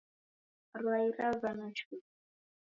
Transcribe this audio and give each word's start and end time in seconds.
Rwai 0.81 1.11
ravana 1.17 1.67
shuu. 1.77 2.01